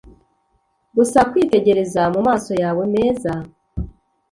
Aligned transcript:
gusa 0.95 1.19
kwitegereza 1.31 2.01
mumaso 2.13 2.53
yawe 2.63 2.83
meza 2.93 3.33